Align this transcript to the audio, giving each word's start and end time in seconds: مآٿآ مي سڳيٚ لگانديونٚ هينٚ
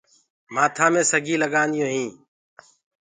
مآٿآ 0.53 0.85
مي 0.93 1.01
سڳيٚ 1.11 1.41
لگانديونٚ 1.43 1.93
هينٚ 1.95 2.13